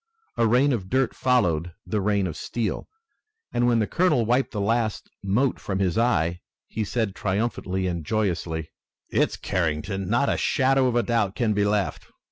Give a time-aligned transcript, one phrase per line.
[0.35, 2.89] A rain of dirt followed the rain of steel,
[3.53, 8.03] and, when the colonel wiped the last mote from his eye, he said triumphantly and
[8.03, 8.71] joyously:
[9.11, 10.09] "It's Carrington!
[10.09, 12.07] Not a shadow of doubt can be left!